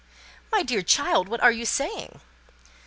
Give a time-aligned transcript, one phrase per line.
[0.51, 2.21] "My dear child, what are you saying?"